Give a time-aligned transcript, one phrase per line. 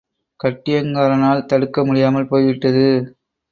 [0.39, 2.87] கட்டியங்காரனால் தடுக்க முடியாமல் போய்விட்டது.